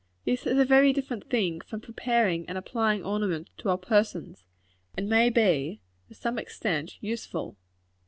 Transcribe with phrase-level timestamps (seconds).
[0.25, 4.45] This is a very different thing from preparing and applying ornaments to our persons;
[4.97, 7.55] and may be, to some extent, useful.